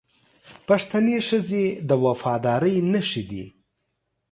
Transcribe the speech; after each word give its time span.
پښتنې 0.67 1.17
ښځې 1.27 1.65
د 1.89 1.91
وفادارۍ 2.03 2.75
نښې 2.91 3.23
دي 3.29 3.45